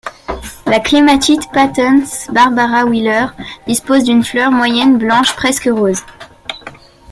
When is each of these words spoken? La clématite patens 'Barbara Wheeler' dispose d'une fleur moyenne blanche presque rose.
La 0.65 0.79
clématite 0.79 1.51
patens 1.53 2.25
'Barbara 2.31 2.85
Wheeler' 2.85 3.27
dispose 3.67 4.03
d'une 4.03 4.23
fleur 4.23 4.49
moyenne 4.49 4.97
blanche 4.97 5.35
presque 5.35 5.69
rose. 5.71 6.01